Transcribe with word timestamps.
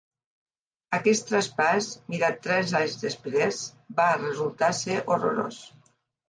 Aquest 0.97 1.27
traspàs, 1.31 1.89
mirat 2.13 2.39
tres 2.47 2.73
anys 2.79 2.95
després, 3.03 3.61
va 4.01 4.09
resultar 4.23 4.71
ser 4.81 4.99
horrorós. 5.05 5.63